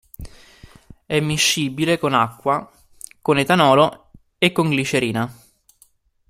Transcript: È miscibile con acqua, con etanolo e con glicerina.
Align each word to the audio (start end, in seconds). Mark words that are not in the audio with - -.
È 1.05 1.19
miscibile 1.19 1.99
con 1.99 2.15
acqua, 2.15 2.67
con 3.21 3.37
etanolo 3.37 4.09
e 4.39 4.51
con 4.51 4.71
glicerina. 4.71 5.31